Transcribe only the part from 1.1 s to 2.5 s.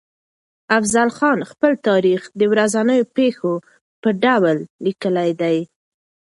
خان خپل تاريخ د